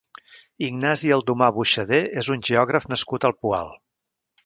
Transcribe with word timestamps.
Ignasi 0.67 1.11
Aldomà 1.17 1.51
Buixadé 1.59 2.01
és 2.23 2.33
un 2.37 2.43
geògraf 2.51 2.91
nascut 2.95 3.29
al 3.33 3.41
Poal. 3.43 3.75